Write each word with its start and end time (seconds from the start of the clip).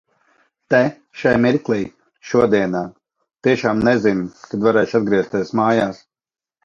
Te, 0.73 0.77
šai 1.23 1.33
mirklī, 1.43 1.77
šodienā, 2.29 2.81
tiešām 3.49 3.85
nezinu, 3.89 4.27
kad 4.49 4.67
varēšu 4.69 4.99
atgriezties 5.03 5.55
mājās. 5.61 6.01